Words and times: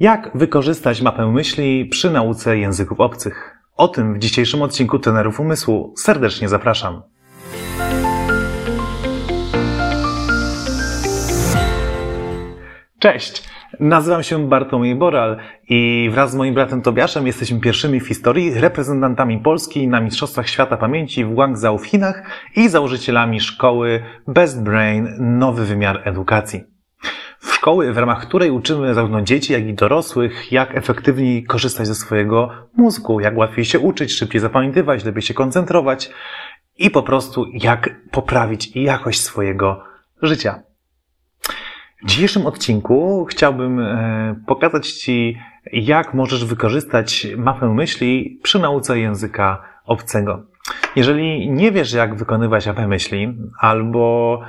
Jak 0.00 0.30
wykorzystać 0.34 1.02
mapę 1.02 1.32
myśli 1.32 1.86
przy 1.86 2.10
nauce 2.10 2.58
języków 2.58 3.00
obcych? 3.00 3.58
O 3.76 3.88
tym 3.88 4.14
w 4.14 4.18
dzisiejszym 4.18 4.62
odcinku 4.62 4.98
Tenerów 4.98 5.40
Umysłu. 5.40 5.94
Serdecznie 5.96 6.48
zapraszam. 6.48 7.02
Cześć! 12.98 13.42
Nazywam 13.80 14.22
się 14.22 14.48
Bartłomiej 14.48 14.94
Boral 14.94 15.36
i 15.68 16.10
wraz 16.12 16.30
z 16.30 16.34
moim 16.34 16.54
bratem 16.54 16.82
Tobiaszem 16.82 17.26
jesteśmy 17.26 17.60
pierwszymi 17.60 18.00
w 18.00 18.08
historii 18.08 18.54
reprezentantami 18.54 19.38
Polski 19.38 19.88
na 19.88 20.00
Mistrzostwach 20.00 20.48
Świata 20.48 20.76
Pamięci 20.76 21.24
w 21.24 21.34
Guangzhou 21.34 21.78
w 21.78 21.86
Chinach 21.86 22.22
i 22.56 22.68
założycielami 22.68 23.40
szkoły 23.40 24.02
Best 24.28 24.62
Brain 24.62 25.08
Nowy 25.18 25.64
Wymiar 25.64 26.00
Edukacji. 26.04 26.73
Szkoły, 27.52 27.92
w 27.92 27.98
ramach 27.98 28.20
której 28.20 28.50
uczymy 28.50 28.94
zarówno 28.94 29.22
dzieci, 29.22 29.52
jak 29.52 29.66
i 29.66 29.74
dorosłych, 29.74 30.52
jak 30.52 30.76
efektywniej 30.76 31.44
korzystać 31.44 31.86
ze 31.86 31.94
swojego 31.94 32.50
mózgu, 32.76 33.20
jak 33.20 33.36
łatwiej 33.36 33.64
się 33.64 33.78
uczyć, 33.78 34.12
szybciej 34.12 34.40
zapamiętywać, 34.40 35.04
lepiej 35.04 35.22
się 35.22 35.34
koncentrować 35.34 36.10
i 36.78 36.90
po 36.90 37.02
prostu 37.02 37.46
jak 37.52 37.90
poprawić 38.10 38.76
jakość 38.76 39.20
swojego 39.20 39.84
życia. 40.22 40.62
W 42.02 42.06
dzisiejszym 42.06 42.46
odcinku 42.46 43.26
chciałbym 43.30 43.80
e, 43.80 44.34
pokazać 44.46 44.92
Ci, 44.92 45.38
jak 45.72 46.14
możesz 46.14 46.44
wykorzystać 46.44 47.26
mapę 47.36 47.74
myśli 47.74 48.40
przy 48.42 48.58
nauce 48.58 48.98
języka 48.98 49.62
obcego. 49.84 50.42
Jeżeli 50.96 51.50
nie 51.50 51.72
wiesz, 51.72 51.92
jak 51.92 52.14
wykonywać 52.14 52.66
mapę 52.66 52.88
myśli, 52.88 53.34
albo 53.60 54.40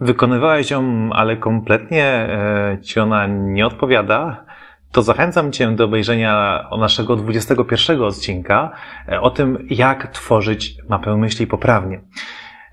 wykonywałeś 0.00 0.70
ją, 0.70 1.10
ale 1.12 1.36
kompletnie 1.36 2.04
e, 2.04 2.78
Ci 2.82 3.00
ona 3.00 3.26
nie 3.26 3.66
odpowiada, 3.66 4.44
to 4.92 5.02
zachęcam 5.02 5.52
Cię 5.52 5.70
do 5.70 5.84
obejrzenia 5.84 6.64
naszego 6.78 7.16
21 7.16 8.02
odcinka 8.02 8.70
e, 9.08 9.20
o 9.20 9.30
tym, 9.30 9.66
jak 9.70 10.06
tworzyć 10.06 10.76
mapę 10.88 11.16
myśli 11.16 11.46
poprawnie. 11.46 12.00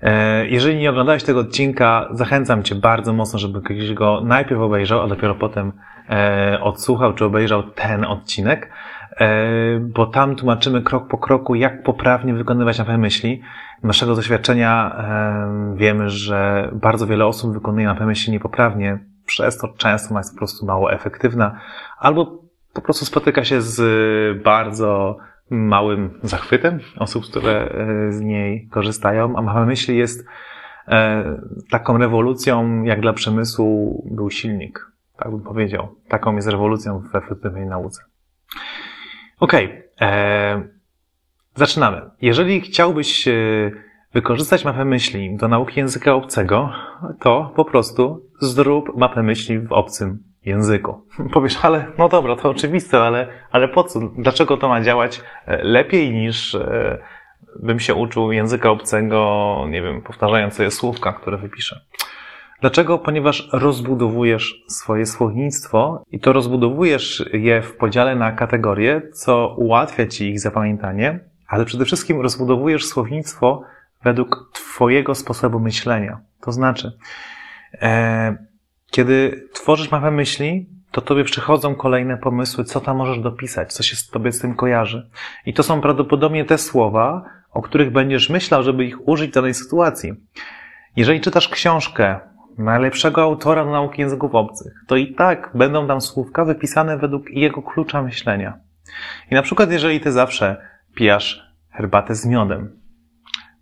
E, 0.02 0.46
jeżeli 0.46 0.78
nie 0.78 0.90
oglądałeś 0.90 1.24
tego 1.24 1.40
odcinka, 1.40 2.08
zachęcam 2.10 2.62
Cię 2.62 2.74
bardzo 2.74 3.12
mocno, 3.12 3.38
żeby 3.38 3.62
ktoś 3.62 3.92
go 3.94 4.20
najpierw 4.24 4.60
obejrzał, 4.60 5.02
a 5.02 5.06
dopiero 5.06 5.34
potem 5.34 5.72
odsłuchał 6.60 7.14
czy 7.14 7.24
obejrzał 7.24 7.62
ten 7.62 8.04
odcinek, 8.04 8.70
bo 9.80 10.06
tam 10.06 10.36
tłumaczymy 10.36 10.82
krok 10.82 11.08
po 11.08 11.18
kroku, 11.18 11.54
jak 11.54 11.82
poprawnie 11.82 12.34
wykonywać 12.34 12.78
mapę 12.78 12.98
myśli. 12.98 13.42
Z 13.82 13.84
naszego 13.84 14.14
doświadczenia 14.14 14.96
wiemy, 15.74 16.10
że 16.10 16.68
bardzo 16.72 17.06
wiele 17.06 17.26
osób 17.26 17.54
wykonuje 17.54 17.86
mapę 17.86 18.06
myśli 18.06 18.32
niepoprawnie, 18.32 18.98
przez 19.26 19.58
to 19.58 19.68
często 19.68 20.18
jest 20.18 20.32
po 20.32 20.38
prostu 20.38 20.66
mało 20.66 20.92
efektywna, 20.92 21.60
albo 21.98 22.42
po 22.72 22.82
prostu 22.82 23.04
spotyka 23.04 23.44
się 23.44 23.60
z 23.60 24.42
bardzo 24.42 25.18
małym 25.50 26.18
zachwytem 26.22 26.80
osób, 26.98 27.24
które 27.24 27.52
e, 27.52 28.12
z 28.12 28.20
niej 28.20 28.68
korzystają, 28.70 29.36
a 29.36 29.42
mapa 29.42 29.64
myśli 29.64 29.96
jest 29.96 30.26
e, 30.88 31.24
taką 31.70 31.98
rewolucją, 31.98 32.82
jak 32.82 33.00
dla 33.00 33.12
przemysłu 33.12 34.02
był 34.10 34.30
silnik. 34.30 34.86
Tak 35.16 35.30
bym 35.30 35.40
powiedział. 35.40 35.88
Taką 36.08 36.36
jest 36.36 36.48
rewolucją 36.48 37.00
w 37.00 37.16
efektywnej 37.16 37.66
nauce. 37.66 38.02
Okej. 39.42 39.64
Okay. 39.64 40.08
E, 40.08 40.62
zaczynamy. 41.54 42.10
Jeżeli 42.20 42.60
chciałbyś 42.60 43.28
wykorzystać 44.14 44.64
mapę 44.64 44.84
myśli 44.84 45.36
do 45.36 45.48
nauki 45.48 45.80
języka 45.80 46.14
obcego, 46.14 46.70
to 47.20 47.52
po 47.56 47.64
prostu 47.64 48.28
zrób 48.40 48.96
mapę 48.96 49.22
myśli 49.22 49.58
w 49.58 49.72
obcym 49.72 50.18
języku. 50.44 51.06
Powiesz, 51.34 51.58
ale 51.62 51.86
no 51.98 52.08
dobra, 52.08 52.36
to 52.36 52.50
oczywiste, 52.50 53.00
ale, 53.00 53.28
ale 53.50 53.68
po 53.68 53.84
co? 53.84 54.00
Dlaczego 54.18 54.56
to 54.56 54.68
ma 54.68 54.80
działać 54.80 55.20
e, 55.46 55.64
lepiej 55.64 56.12
niż 56.12 56.54
e, 56.54 56.98
bym 57.62 57.80
się 57.80 57.94
uczył 57.94 58.32
języka 58.32 58.70
obcego, 58.70 59.56
nie 59.68 59.82
wiem, 59.82 60.02
powtarzając 60.02 60.54
sobie 60.54 60.70
słówka, 60.70 61.12
które 61.12 61.38
wypiszę? 61.38 61.80
Dlaczego? 62.62 62.98
Ponieważ 62.98 63.48
rozbudowujesz 63.52 64.64
swoje 64.68 65.06
słownictwo 65.06 66.04
i 66.10 66.20
to 66.20 66.32
rozbudowujesz 66.32 67.24
je 67.32 67.62
w 67.62 67.76
podziale 67.76 68.16
na 68.16 68.32
kategorie, 68.32 69.02
co 69.12 69.54
ułatwia 69.58 70.06
ci 70.06 70.30
ich 70.30 70.40
zapamiętanie, 70.40 71.20
ale 71.48 71.64
przede 71.64 71.84
wszystkim 71.84 72.20
rozbudowujesz 72.20 72.86
słownictwo 72.86 73.62
według 74.04 74.50
Twojego 74.52 75.14
sposobu 75.14 75.60
myślenia. 75.60 76.20
To 76.40 76.52
znaczy, 76.52 76.92
e, 77.72 78.36
kiedy 78.90 79.48
tworzysz 79.52 79.90
mapę 79.90 80.10
myśli, 80.10 80.66
to 80.90 81.00
tobie 81.00 81.24
przychodzą 81.24 81.74
kolejne 81.74 82.16
pomysły, 82.16 82.64
co 82.64 82.80
tam 82.80 82.96
możesz 82.96 83.18
dopisać, 83.18 83.72
co 83.72 83.82
się 83.82 83.96
z 83.96 84.08
tobie 84.08 84.32
z 84.32 84.40
tym 84.40 84.54
kojarzy. 84.54 85.10
I 85.46 85.54
to 85.54 85.62
są 85.62 85.80
prawdopodobnie 85.80 86.44
te 86.44 86.58
słowa, 86.58 87.24
o 87.52 87.62
których 87.62 87.92
będziesz 87.92 88.30
myślał, 88.30 88.62
żeby 88.62 88.84
ich 88.84 89.08
użyć 89.08 89.30
w 89.30 89.34
danej 89.34 89.54
sytuacji. 89.54 90.12
Jeżeli 90.96 91.20
czytasz 91.20 91.48
książkę 91.48 92.20
najlepszego 92.58 93.22
autora 93.22 93.64
do 93.64 93.70
nauki 93.70 94.00
języków 94.00 94.34
obcych, 94.34 94.72
to 94.86 94.96
i 94.96 95.14
tak 95.14 95.50
będą 95.54 95.86
tam 95.86 96.00
słówka 96.00 96.44
wypisane 96.44 96.98
według 96.98 97.30
jego 97.30 97.62
klucza 97.62 98.02
myślenia. 98.02 98.58
I 99.30 99.34
na 99.34 99.42
przykład, 99.42 99.72
jeżeli 99.72 100.00
ty 100.00 100.12
zawsze 100.12 100.56
pijasz 100.94 101.54
herbatę 101.70 102.14
z 102.14 102.26
miodem, 102.26 102.82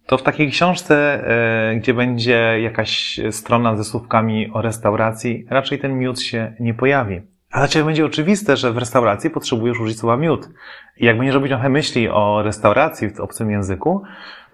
to 0.06 0.18
w 0.18 0.22
takiej 0.22 0.50
książce, 0.50 1.24
e, 1.70 1.76
gdzie 1.76 1.94
będzie 1.94 2.60
jakaś 2.60 3.20
strona 3.30 3.76
ze 3.76 3.84
słówkami 3.84 4.50
o 4.52 4.62
restauracji, 4.62 5.46
raczej 5.50 5.78
ten 5.78 5.98
miód 5.98 6.20
się 6.20 6.54
nie 6.60 6.74
pojawi. 6.74 7.20
Ale 7.50 7.68
ciebie 7.68 7.84
będzie 7.84 8.06
oczywiste, 8.06 8.56
że 8.56 8.72
w 8.72 8.78
restauracji 8.78 9.30
potrzebujesz 9.30 9.80
użyć 9.80 9.98
słowa 9.98 10.16
miód. 10.16 10.48
I 10.96 11.04
jak 11.04 11.16
będziesz 11.16 11.34
robić 11.34 11.50
trochę 11.50 11.68
myśli 11.68 12.08
o 12.08 12.42
restauracji 12.42 13.10
w 13.10 13.20
obcym 13.20 13.50
języku, 13.50 14.02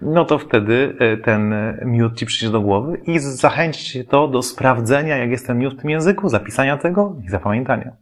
no 0.02 0.24
to 0.24 0.38
wtedy 0.38 0.96
e, 0.98 1.16
ten 1.16 1.54
miód 1.84 2.16
ci 2.16 2.26
przyjdzie 2.26 2.52
do 2.52 2.60
głowy 2.60 3.00
i 3.04 3.18
zachęci 3.18 3.92
cię 3.92 4.04
to 4.04 4.28
do 4.28 4.42
sprawdzenia, 4.42 5.16
jak 5.16 5.30
jest 5.30 5.46
ten 5.46 5.58
miód 5.58 5.74
w 5.74 5.80
tym 5.80 5.90
języku, 5.90 6.28
zapisania 6.28 6.76
tego 6.76 7.16
i 7.24 7.28
zapamiętania. 7.28 7.92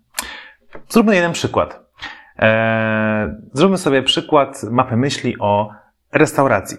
Zróbmy 0.88 1.15
jeden 1.15 1.32
przykład. 1.32 1.84
Eee, 2.38 3.31
zróbmy 3.53 3.78
sobie 3.78 4.03
przykład 4.03 4.62
mapy 4.71 4.97
myśli 4.97 5.38
o 5.38 5.71
restauracji. 6.12 6.78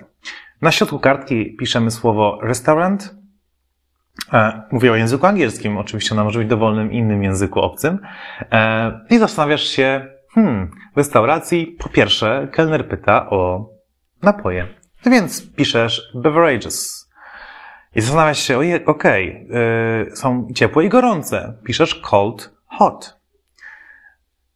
Na 0.62 0.72
środku 0.72 1.00
kartki 1.00 1.56
piszemy 1.56 1.92
słowo 1.92 2.40
restaurant. 2.42 3.15
E, 4.34 4.62
mówię 4.72 4.92
o 4.92 4.96
języku 4.96 5.26
angielskim, 5.26 5.78
oczywiście 5.78 6.16
ona 6.16 6.24
może 6.24 6.40
być 6.40 6.48
dowolnym 6.48 6.92
innym 6.92 7.24
języku 7.24 7.60
obcym. 7.60 8.00
E, 8.52 9.00
I 9.10 9.18
zastanawiasz 9.18 9.64
się, 9.64 10.08
hmm, 10.34 10.72
w 10.94 10.98
restauracji 10.98 11.78
po 11.80 11.90
pierwsze 11.90 12.48
kelner 12.52 12.88
pyta 12.88 13.30
o 13.30 13.70
napoje. 14.22 14.68
Więc 15.06 15.54
piszesz 15.56 16.12
beverages. 16.16 17.10
I 17.96 18.02
zastanawiasz 18.02 18.40
się, 18.40 18.60
okej, 18.86 19.48
okay, 19.50 20.16
są 20.16 20.48
ciepłe 20.56 20.86
i 20.86 20.90
gorące. 20.90 21.58
Piszesz 21.64 21.96
cold, 21.96 22.54
hot. 22.68 23.20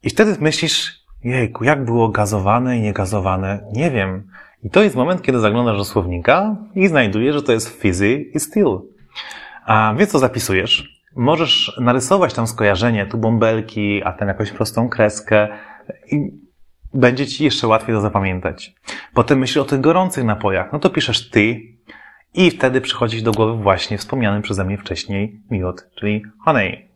I 0.03 0.09
wtedy 0.09 0.36
myślisz, 0.40 1.00
jejku, 1.24 1.64
jak 1.64 1.86
było 1.86 2.09
gazowane 2.09 2.78
i 2.78 2.81
niegazowane? 2.81 3.59
Nie 3.74 3.91
wiem. 3.91 4.28
I 4.64 4.70
to 4.70 4.84
jest 4.84 4.96
moment, 4.96 5.22
kiedy 5.22 5.40
zaglądasz 5.40 5.78
do 5.78 5.86
słownika 5.86 6.56
i 6.76 6.88
znajdujesz, 6.88 7.36
że 7.36 7.44
to 7.44 7.52
jest 7.52 7.81
fizzy 7.81 8.26
i 8.34 8.40
still. 8.40 8.80
A 9.69 9.94
więc 9.97 10.12
co 10.12 10.19
zapisujesz? 10.19 11.00
Możesz 11.16 11.78
narysować 11.81 12.34
tam 12.34 12.47
skojarzenie, 12.47 13.06
tu 13.06 13.18
bąbelki, 13.18 14.03
a 14.03 14.13
tam 14.13 14.28
jakąś 14.28 14.52
prostą 14.52 14.90
kreskę 14.90 15.47
i 16.12 16.31
będzie 16.94 17.28
ci 17.28 17.44
jeszcze 17.44 17.68
łatwiej 17.68 17.96
to 17.96 18.02
zapamiętać. 18.02 18.75
Potem 19.13 19.40
myślisz 19.40 19.58
o 19.58 19.66
tych 19.66 19.81
gorących 19.81 20.24
napojach. 20.24 20.74
No 20.74 20.79
to 20.79 20.90
piszesz 20.90 21.29
ty 21.29 21.62
i 22.34 22.52
wtedy 22.52 22.81
przychodzi 22.81 23.24
do 23.24 23.31
głowy 23.31 23.63
właśnie 23.63 23.97
wspomniany 23.97 24.41
przeze 24.41 24.66
mnie 24.66 24.78
wcześniej 24.78 25.41
miód, 25.52 25.88
czyli 25.96 26.24
honey. 26.46 26.90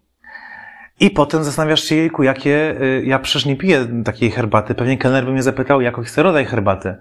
I 1.00 1.09
potem 1.09 1.44
zastanawiasz 1.44 1.83
się, 1.83 1.95
jejku, 1.95 2.23
jakie, 2.23 2.81
y, 2.81 3.03
ja 3.06 3.19
przecież 3.19 3.45
nie 3.45 3.56
piję 3.56 3.88
takiej 4.06 4.31
herbaty. 4.31 4.75
Pewnie 4.75 4.97
kelner 4.97 5.25
by 5.25 5.31
mnie 5.31 5.44
zapytał, 5.44 5.81
jaki 5.81 6.03
chce 6.03 6.24
rodzaj 6.24 6.45
herbaty. 6.45 6.95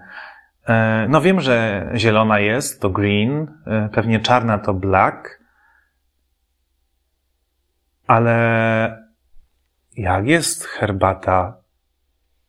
E, 0.67 1.05
no 1.09 1.21
wiem, 1.21 1.41
że 1.41 1.87
zielona 1.95 2.39
jest, 2.39 2.81
to 2.81 2.89
green, 2.89 3.47
e, 3.67 3.89
pewnie 3.93 4.19
czarna 4.19 4.57
to 4.57 4.73
black, 4.73 5.42
ale 8.07 9.03
jak 9.97 10.27
jest 10.27 10.65
herbata 10.65 11.57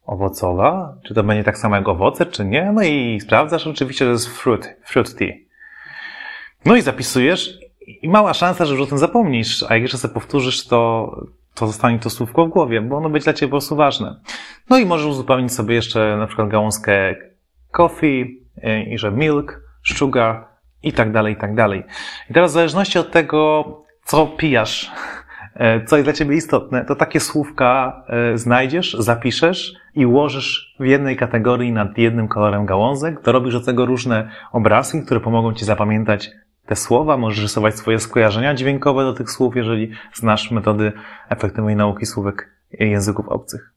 owocowa? 0.07 0.97
Czy 1.05 1.15
to 1.15 1.25
będzie 1.25 1.45
tak 1.45 1.59
samo 1.59 1.77
jak 1.77 1.89
owoce, 1.89 2.27
czy 2.27 2.45
nie? 2.45 2.73
No 2.73 2.83
i 2.83 3.21
sprawdzasz 3.21 3.67
oczywiście, 3.67 4.05
że 4.05 4.11
jest 4.11 4.29
fruit, 4.29 4.77
fruit 4.85 5.15
tea. 5.15 5.33
No 6.65 6.77
i 6.77 6.83
zapisujesz 6.83 7.59
i 7.87 8.09
mała 8.09 8.35
szansa, 8.35 8.65
że 8.65 8.75
już 8.75 8.83
o 8.83 8.87
tym 8.87 8.99
zapomnisz, 8.99 9.63
a 9.63 9.75
jak 9.75 9.83
jeszcze 9.83 9.99
sobie 9.99 10.15
powtórzysz, 10.15 10.67
to, 10.67 11.11
to 11.55 11.67
zostanie 11.67 11.99
to 11.99 12.11
słówko 12.11 12.47
w 12.47 12.49
głowie, 12.49 12.81
bo 12.81 12.97
ono 12.97 13.11
będzie 13.11 13.25
dla 13.25 13.33
Ciebie 13.33 13.51
po 13.51 13.53
prostu 13.53 13.77
ważne. 13.77 14.21
No 14.71 14.79
i 14.79 14.87
możesz 14.87 15.07
uzupełnić 15.07 15.53
sobie 15.53 15.75
jeszcze 15.75 16.17
na 16.17 16.27
przykład 16.27 16.49
gałązkę 16.49 17.15
coffee, 17.71 18.45
e, 18.63 18.83
i 18.83 18.99
że 18.99 19.11
milk, 19.11 19.61
sugar 19.85 20.49
i 20.83 20.93
tak 20.93 21.13
dalej, 21.13 21.35
i 21.35 21.37
tak 21.37 21.55
dalej. 21.55 21.83
I 22.31 22.35
teraz 22.35 22.51
w 22.51 22.55
zależności 22.55 22.99
od 22.99 23.11
tego, 23.11 23.65
co 24.05 24.27
pijasz 24.27 24.93
co 25.87 25.97
jest 25.97 26.07
dla 26.07 26.13
ciebie 26.13 26.37
istotne, 26.37 26.85
to 26.85 26.95
takie 26.95 27.21
słówka 27.21 28.03
e, 28.09 28.39
znajdziesz, 28.39 28.97
zapiszesz 28.99 29.75
i 29.95 30.07
ułożysz 30.07 30.77
w 30.81 30.85
jednej 30.85 31.17
kategorii 31.17 31.73
nad 31.73 31.99
jednym 31.99 32.29
kolorem 32.29 32.67
gałązek. 32.67 33.21
To 33.21 33.33
robisz 33.33 33.55
do 33.55 33.61
tego 33.61 33.87
różne 33.87 34.31
obrazki, 34.53 35.03
które 35.03 35.21
pomogą 35.21 35.55
ci 35.55 35.65
zapamiętać 35.65 36.31
te 36.67 36.77
słowa, 36.77 37.17
możesz 37.17 37.43
rysować 37.43 37.75
swoje 37.75 38.01
skojarzenia 38.01 38.55
dźwiękowe 38.55 39.03
do 39.03 39.13
tych 39.13 39.31
słów, 39.31 39.57
jeżeli 39.57 39.91
znasz 40.15 40.51
metody 40.51 40.93
efektywnej 41.29 41.77
nauki 41.77 42.07
słówek 42.07 42.51
języków 42.71 43.29
obcych. 43.29 43.73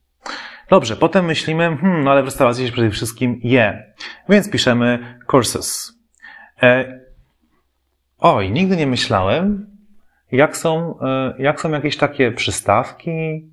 Dobrze, 0.69 0.95
potem 0.95 1.25
myślimy, 1.25 1.77
hmm, 1.77 2.03
no 2.03 2.11
ale 2.11 2.21
w 2.21 2.25
restauracji 2.25 2.67
się 2.67 2.73
przede 2.73 2.89
wszystkim 2.89 3.39
je, 3.43 3.93
więc 4.29 4.51
piszemy 4.51 5.19
courses. 5.31 5.93
E, 6.63 6.99
oj, 8.17 8.51
nigdy 8.51 8.77
nie 8.77 8.87
myślałem, 8.87 9.76
jak 10.31 10.57
są, 10.57 10.99
e, 11.01 11.33
jak 11.39 11.61
są 11.61 11.71
jakieś 11.71 11.97
takie 11.97 12.31
przystawki. 12.31 13.47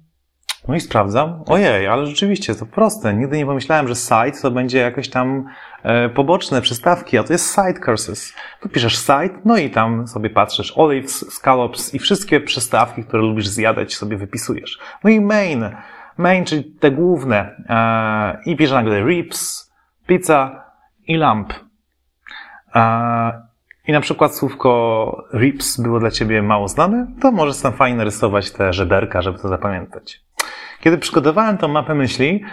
No 0.69 0.75
i 0.75 0.81
sprawdzam. 0.81 1.43
Ojej, 1.47 1.87
ale 1.87 2.07
rzeczywiście 2.07 2.55
to 2.55 2.67
proste. 2.67 3.15
Nigdy 3.15 3.37
nie 3.37 3.47
pomyślałem, 3.47 3.89
że 3.89 3.95
site 3.95 4.41
to 4.43 4.51
będzie 4.51 4.79
jakieś 4.79 5.11
tam 5.11 5.45
e, 5.83 6.09
poboczne 6.09 6.61
przystawki, 6.61 7.19
a 7.19 7.25
to 7.25 7.33
jest 7.33 7.55
side 7.55 7.81
courses. 7.85 8.35
Tu 8.61 8.69
piszesz 8.69 8.99
site, 8.99 9.31
no 9.45 9.57
i 9.57 9.71
tam 9.71 10.09
sobie 10.09 10.31
patrzysz 10.31 10.73
olives, 10.77 11.35
scallops 11.35 11.95
i 11.95 11.99
wszystkie 11.99 12.41
przystawki, 12.41 13.05
które 13.05 13.23
lubisz 13.23 13.49
zjadać, 13.49 13.95
sobie 13.95 14.17
wypisujesz. 14.17 14.79
No 15.05 15.11
i 15.11 15.21
main. 15.21 15.71
Main, 16.17 16.45
czyli 16.45 16.65
te 16.65 16.91
główne. 16.91 17.65
E, 17.69 18.51
I 18.51 18.57
piszesz 18.57 18.73
nagle 18.73 19.05
ribs, 19.05 19.73
pizza 20.07 20.65
i 21.07 21.17
lamp. 21.17 21.53
I 23.87 23.93
na 23.93 24.01
przykład 24.01 24.37
słówko 24.37 25.25
rips 25.35 25.81
było 25.81 26.01
dla 26.01 26.11
ciebie 26.11 26.43
mało 26.43 26.69
znane, 26.69 27.07
to 27.21 27.33
możesz 27.33 27.61
tam 27.61 27.73
fajnie 27.73 27.97
narysować 27.97 28.51
te 28.51 28.73
żeberka, 28.73 29.23
żeby 29.23 29.39
to 29.39 29.49
zapamiętać. 29.49 30.25
Kiedy 30.81 30.99
przygotowałem 30.99 31.59
tą 31.59 31.69
mapę 31.69 31.95
myśli, 31.95 32.45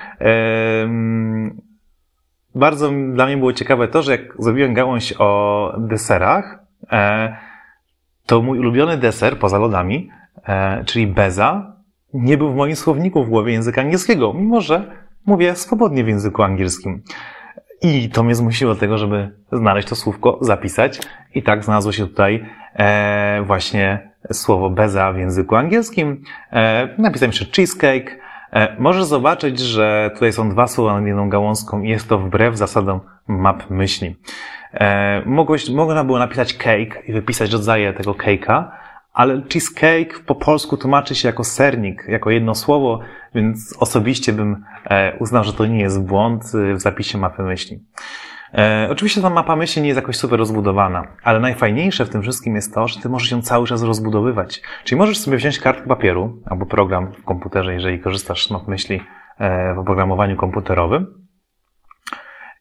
bardzo 2.56 2.92
dla 3.14 3.26
mnie 3.26 3.38
było 3.38 3.54
ciekawe 3.54 3.88
to, 3.88 4.02
że 4.02 4.12
jak 4.12 4.22
zrobiłem 4.40 4.74
gałąź 4.74 5.14
o 5.20 5.74
deserach, 5.78 6.60
e, 6.92 7.36
to 8.26 8.42
mój 8.42 8.60
ulubiony 8.60 8.98
deser 8.98 9.40
poza 9.40 9.58
lodami, 9.58 10.10
e, 10.48 10.84
czyli 10.86 11.08
beza, 11.08 11.76
nie 12.14 12.38
był 12.38 12.54
w 12.54 12.56
moim 12.56 12.76
słowniku 12.76 13.24
w 13.24 13.30
głowie 13.30 13.54
języka 13.54 13.82
angielskiego, 13.82 14.34
mimo 14.34 14.62
że 14.62 14.92
mówię 15.26 15.56
swobodnie 15.56 16.04
w 16.04 16.08
języku 16.08 16.44
angielskim. 16.44 17.04
I 17.82 18.10
to 18.10 18.24
mnie 18.24 18.36
zmusiło 18.36 18.74
do 18.74 18.80
tego, 18.80 18.98
żeby 18.98 19.30
znaleźć 19.52 19.88
to 19.88 19.96
słówko, 19.96 20.38
zapisać. 20.42 21.00
I 21.36 21.44
tak 21.44 21.64
znalazło 21.64 21.92
się 21.92 22.08
tutaj 22.08 22.46
e, 22.76 23.44
właśnie 23.46 24.12
słowo 24.32 24.70
beza 24.70 25.14
w 25.14 25.18
języku 25.18 25.56
angielskim. 25.56 26.24
E, 26.54 26.90
napisałem 26.98 27.30
jeszcze 27.30 27.46
cheesecake. 27.46 28.18
E, 28.54 28.76
możesz 28.80 29.04
zobaczyć, 29.04 29.60
że 29.60 30.12
tutaj 30.14 30.34
są 30.34 30.50
dwa 30.50 30.68
słowa 30.68 30.94
nad 30.94 31.08
jedną 31.08 31.30
gałązką 31.30 31.82
i 31.82 31.90
jest 31.90 32.10
to 32.10 32.18
wbrew 32.18 32.58
zasadom 32.58 33.00
map 33.28 33.70
myśli. 33.70 34.16
E, 34.74 35.22
mogłeś, 35.26 35.70
można 35.70 36.04
było 36.04 36.20
napisać 36.20 36.54
cake 36.54 37.02
i 37.08 37.14
wypisać 37.14 37.52
rodzaje 37.52 37.94
tego 37.94 38.12
cake'a, 38.12 38.72
ale 39.14 39.42
cheesecake 39.54 40.20
po 40.26 40.36
polsku 40.36 40.78
tłumaczy 40.78 41.16
się 41.16 41.28
jako 41.28 41.44
sernik, 41.44 42.06
jako 42.08 42.30
jedno 42.30 42.56
słowo, 42.56 43.00
więc 43.36 43.76
osobiście 43.80 44.34
bym 44.34 44.64
e, 44.86 45.18
uznał, 45.20 45.44
że 45.44 45.54
to 45.54 45.66
nie 45.66 45.80
jest 45.80 46.02
błąd 46.02 46.44
e, 46.44 46.74
w 46.74 46.82
zapisie 46.82 47.18
mapy 47.18 47.44
myśli. 47.44 47.80
E, 48.54 48.88
oczywiście 48.92 49.22
ta 49.22 49.30
mapa 49.30 49.56
myśli 49.56 49.82
nie 49.82 49.88
jest 49.88 50.00
jakoś 50.00 50.18
super 50.18 50.40
rozbudowana, 50.40 51.08
ale 51.24 51.40
najfajniejsze 51.40 52.06
w 52.06 52.10
tym 52.10 52.22
wszystkim 52.22 52.56
jest 52.56 52.74
to, 52.74 52.88
że 52.88 53.00
ty 53.00 53.10
możesz 53.10 53.32
ją 53.32 53.42
cały 53.42 53.68
czas 53.68 53.84
rozbudowywać. 53.84 54.62
Czyli 54.84 55.00
możesz 55.00 55.18
sobie 55.18 55.38
wziąć 55.38 55.60
kartkę 55.60 55.88
papieru 55.88 56.42
albo 56.46 56.66
program 56.66 57.12
w 57.14 57.24
komputerze, 57.24 57.74
jeżeli 57.74 58.00
korzystasz 58.00 58.48
z 58.48 58.52
map 58.52 58.68
myśli 58.68 59.02
w 59.76 59.80
oprogramowaniu 59.80 60.36
komputerowym 60.36 61.08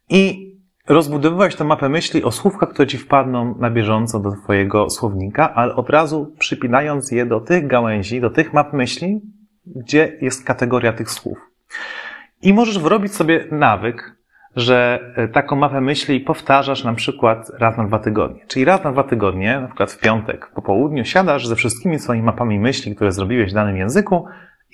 i 0.08 0.49
rozbudowywać 0.90 1.56
tę 1.56 1.64
mapę 1.64 1.88
myśli 1.88 2.24
o 2.24 2.30
słówkach, 2.30 2.68
które 2.68 2.88
ci 2.88 2.98
wpadną 2.98 3.54
na 3.58 3.70
bieżąco 3.70 4.20
do 4.20 4.30
twojego 4.30 4.90
słownika, 4.90 5.54
ale 5.54 5.74
od 5.74 5.90
razu 5.90 6.34
przypinając 6.38 7.10
je 7.10 7.26
do 7.26 7.40
tych 7.40 7.66
gałęzi, 7.66 8.20
do 8.20 8.30
tych 8.30 8.52
map 8.52 8.72
myśli, 8.72 9.20
gdzie 9.66 10.12
jest 10.20 10.44
kategoria 10.44 10.92
tych 10.92 11.10
słów. 11.10 11.38
I 12.42 12.54
możesz 12.54 12.78
wyrobić 12.78 13.14
sobie 13.14 13.44
nawyk, 13.50 14.16
że 14.56 15.00
e, 15.16 15.28
taką 15.28 15.56
mapę 15.56 15.80
myśli 15.80 16.20
powtarzasz 16.20 16.84
na 16.84 16.94
przykład 16.94 17.50
raz 17.58 17.76
na 17.76 17.84
dwa 17.84 17.98
tygodnie. 17.98 18.46
Czyli 18.46 18.64
raz 18.64 18.84
na 18.84 18.92
dwa 18.92 19.02
tygodnie, 19.02 19.60
na 19.60 19.66
przykład 19.66 19.92
w 19.92 19.98
piątek 19.98 20.50
po 20.54 20.62
południu, 20.62 21.04
siadasz 21.04 21.46
ze 21.46 21.56
wszystkimi 21.56 21.98
swoimi 21.98 22.24
mapami 22.24 22.58
myśli, 22.58 22.94
które 22.94 23.12
zrobiłeś 23.12 23.50
w 23.50 23.54
danym 23.54 23.76
języku 23.76 24.24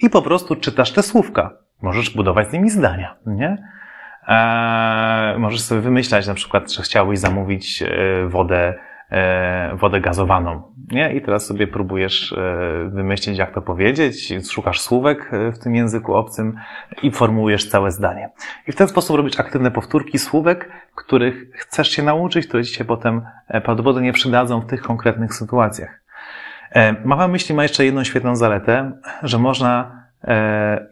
i 0.02 0.10
po 0.10 0.22
prostu 0.22 0.56
czytasz 0.56 0.92
te 0.92 1.02
słówka. 1.02 1.50
Możesz 1.82 2.10
budować 2.16 2.48
z 2.48 2.52
nimi 2.52 2.70
zdania, 2.70 3.16
nie? 3.26 3.75
Eee, 4.26 5.38
możesz 5.38 5.61
sobie 5.61 5.81
wymyślać 5.81 6.26
na 6.26 6.34
przykład, 6.34 6.73
że 6.73 6.82
chciałbyś 6.82 7.19
zamówić 7.19 7.82
e, 7.82 7.88
wodę, 8.28 8.75
e, 9.11 9.76
wodę 9.76 10.00
gazowaną, 10.00 10.62
nie? 10.90 11.14
I 11.14 11.23
teraz 11.23 11.46
sobie 11.46 11.67
próbujesz 11.67 12.32
e, 12.32 12.88
wymyślić, 12.90 13.38
jak 13.38 13.55
to 13.55 13.62
powiedzieć, 13.62 14.34
szukasz 14.50 14.81
słówek 14.81 15.31
w 15.52 15.58
tym 15.58 15.75
języku 15.75 16.14
obcym 16.14 16.56
i 17.02 17.11
formułujesz 17.11 17.69
całe 17.69 17.90
zdanie. 17.90 18.31
I 18.69 18.73
w 18.73 18.76
ten 18.76 18.88
sposób 18.88 19.17
robisz 19.17 19.40
aktywne 19.40 19.70
powtórki 19.70 20.19
słówek, 20.19 20.70
których 20.94 21.50
chcesz 21.55 21.90
się 21.90 22.02
nauczyć, 22.02 22.46
które 22.46 22.64
ci 22.64 22.75
się 22.75 22.84
potem 22.84 23.23
prawdopodobnie 23.64 24.12
przydadzą 24.12 24.61
w 24.61 24.67
tych 24.67 24.82
konkretnych 24.82 25.34
sytuacjach. 25.34 26.00
Mapa 27.05 27.28
myśli 27.28 27.55
ma 27.55 27.62
jeszcze 27.62 27.84
jedną 27.84 28.05
świetną 28.05 28.37
zaletę, 28.37 28.93
że 29.23 29.38
można 29.38 30.05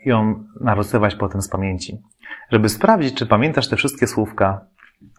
ją 0.05 0.45
narysować 0.61 1.15
potem 1.15 1.43
z 1.43 1.49
pamięci. 1.49 2.03
Żeby 2.51 2.69
sprawdzić, 2.69 3.15
czy 3.15 3.27
pamiętasz 3.27 3.69
te 3.69 3.77
wszystkie 3.77 4.07
słówka, 4.07 4.61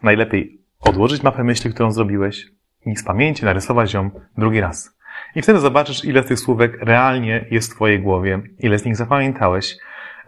najlepiej 0.02 0.60
odłożyć 0.80 1.22
mapę 1.22 1.44
myśli, 1.44 1.70
którą 1.70 1.90
zrobiłeś 1.90 2.46
i 2.86 2.96
z 2.96 3.04
pamięci 3.04 3.44
narysować 3.44 3.94
ją 3.94 4.10
drugi 4.38 4.60
raz. 4.60 4.96
I 5.34 5.42
wtedy 5.42 5.58
zobaczysz, 5.58 6.04
ile 6.04 6.22
z 6.22 6.26
tych 6.26 6.38
słówek 6.38 6.78
realnie 6.80 7.44
jest 7.50 7.72
w 7.72 7.74
Twojej 7.74 8.00
głowie, 8.00 8.42
ile 8.58 8.78
z 8.78 8.84
nich 8.84 8.96
zapamiętałeś. 8.96 9.76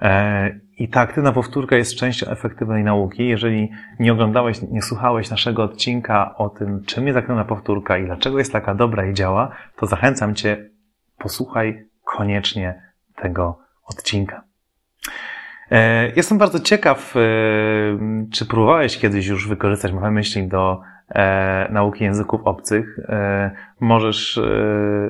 E, 0.02 0.60
I 0.78 0.88
ta 0.88 1.00
aktywna 1.00 1.32
powtórka 1.32 1.76
jest 1.76 1.94
częścią 1.94 2.26
efektywnej 2.26 2.84
nauki. 2.84 3.28
Jeżeli 3.28 3.70
nie 4.00 4.12
oglądałeś, 4.12 4.62
nie 4.62 4.82
słuchałeś 4.82 5.30
naszego 5.30 5.62
odcinka 5.62 6.34
o 6.36 6.48
tym, 6.48 6.84
czym 6.84 7.06
jest 7.06 7.18
aktywna 7.18 7.44
powtórka 7.44 7.98
i 7.98 8.04
dlaczego 8.04 8.38
jest 8.38 8.52
taka 8.52 8.74
dobra 8.74 9.06
i 9.06 9.14
działa, 9.14 9.50
to 9.76 9.86
zachęcam 9.86 10.34
Cię, 10.34 10.70
posłuchaj 11.18 11.84
koniecznie 12.04 12.82
tego 13.16 13.67
odcinka. 13.88 14.48
E, 15.70 16.12
jestem 16.16 16.38
bardzo 16.38 16.60
ciekaw, 16.60 17.14
e, 17.16 17.20
czy 18.32 18.46
próbowałeś 18.46 18.98
kiedyś 18.98 19.26
już 19.26 19.48
wykorzystać 19.48 19.92
mapę 19.92 20.10
myśli 20.10 20.48
do 20.48 20.80
e, 21.08 21.68
nauki 21.70 22.04
języków 22.04 22.40
obcych. 22.44 22.98
Możesz, 23.80 24.40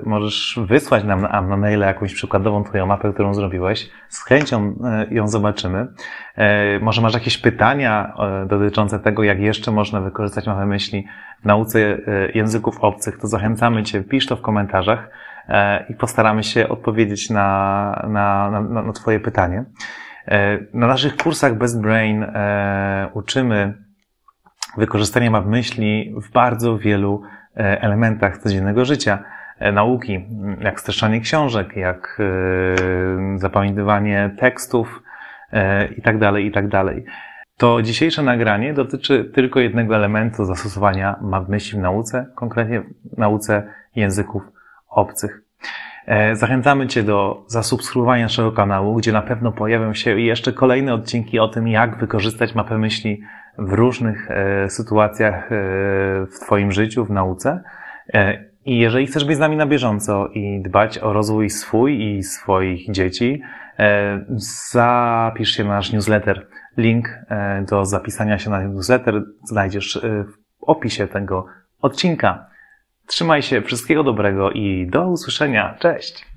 możesz 0.04 0.60
wysłać 0.66 1.04
nam 1.04 1.20
na, 1.20 1.42
na 1.42 1.56
maila 1.56 1.86
jakąś 1.86 2.14
przykładową 2.14 2.64
twoją 2.64 2.86
mapę, 2.86 3.12
którą 3.12 3.34
zrobiłeś. 3.34 3.90
Z 4.08 4.24
chęcią 4.24 4.74
ją 5.10 5.28
zobaczymy. 5.28 5.86
Może 6.80 7.02
masz 7.02 7.14
jakieś 7.14 7.38
pytania 7.38 8.14
dotyczące 8.46 8.98
tego, 8.98 9.22
jak 9.22 9.40
jeszcze 9.40 9.70
można 9.70 10.00
wykorzystać 10.00 10.46
mapę 10.46 10.66
myśli 10.66 11.06
w 11.42 11.44
nauce 11.44 11.98
języków 12.34 12.80
obcych, 12.80 13.18
to 13.18 13.26
zachęcamy 13.26 13.82
Cię, 13.82 14.02
pisz 14.02 14.26
to 14.26 14.36
w 14.36 14.40
komentarzach 14.40 15.10
i 15.88 15.94
postaramy 15.94 16.44
się 16.44 16.68
odpowiedzieć 16.68 17.30
na, 17.30 18.08
na, 18.08 18.50
na, 18.50 18.82
na 18.82 18.92
Twoje 18.92 19.20
pytanie. 19.20 19.64
E, 20.28 20.58
na 20.74 20.86
naszych 20.86 21.16
kursach 21.16 21.54
Best 21.54 21.80
Brain 21.80 22.22
e, 22.22 23.08
uczymy 23.14 23.74
wykorzystania 24.76 25.30
map 25.30 25.46
myśli 25.46 26.14
w 26.22 26.32
bardzo 26.32 26.78
wielu 26.78 27.22
e, 27.56 27.82
elementach 27.82 28.38
codziennego 28.38 28.84
życia, 28.84 29.18
nauki, 29.72 30.26
jak 30.60 30.80
streszczanie 30.80 31.20
książek, 31.20 31.76
jak 31.76 32.22
zapamiętywanie 33.34 34.30
tekstów 34.38 35.02
itd., 35.96 36.18
tak 36.18 36.42
itd. 36.42 36.70
Tak 36.70 36.96
to 37.56 37.82
dzisiejsze 37.82 38.22
nagranie 38.22 38.74
dotyczy 38.74 39.24
tylko 39.34 39.60
jednego 39.60 39.96
elementu 39.96 40.44
zastosowania 40.44 41.16
map 41.20 41.48
myśli 41.48 41.78
w 41.78 41.82
nauce, 41.82 42.26
konkretnie 42.34 42.80
w 43.14 43.18
nauce 43.18 43.62
języków 43.96 44.42
obcych. 44.98 45.48
E, 46.08 46.36
zachęcamy 46.36 46.86
Cię 46.86 47.02
do 47.02 47.44
zasubskrybowania 47.46 48.22
naszego 48.22 48.52
kanału, 48.52 48.94
gdzie 48.94 49.12
na 49.12 49.22
pewno 49.22 49.52
pojawią 49.52 49.94
się 49.94 50.20
jeszcze 50.20 50.52
kolejne 50.52 50.94
odcinki 50.94 51.38
o 51.38 51.48
tym, 51.48 51.68
jak 51.68 51.96
wykorzystać 51.96 52.54
mapę 52.54 52.78
myśli 52.78 53.20
w 53.58 53.72
różnych 53.72 54.30
e, 54.30 54.70
sytuacjach 54.70 55.52
e, 55.52 55.56
w 56.26 56.38
Twoim 56.40 56.72
życiu, 56.72 57.04
w 57.04 57.10
nauce. 57.10 57.62
I 58.64 58.78
jeżeli 58.78 59.06
chcesz 59.06 59.24
być 59.24 59.36
z 59.36 59.40
nami 59.40 59.56
na 59.56 59.66
bieżąco 59.66 60.28
i 60.28 60.62
dbać 60.62 60.98
o 60.98 61.12
rozwój 61.12 61.50
swój 61.50 62.02
i 62.02 62.22
swoich 62.22 62.92
dzieci, 62.92 63.42
zapisz 64.70 65.50
się 65.50 65.64
na 65.64 65.70
nasz 65.70 65.92
newsletter. 65.92 66.46
Link 66.76 67.18
do 67.70 67.84
zapisania 67.84 68.38
się 68.38 68.50
na 68.50 68.62
newsletter 68.62 69.22
znajdziesz 69.44 70.00
w 70.58 70.64
opisie 70.64 71.06
tego 71.06 71.46
odcinka. 71.80 72.46
Trzymaj 73.08 73.42
się, 73.42 73.62
wszystkiego 73.62 74.04
dobrego 74.04 74.50
i 74.50 74.86
do 74.86 75.08
usłyszenia. 75.08 75.76
Cześć! 75.78 76.27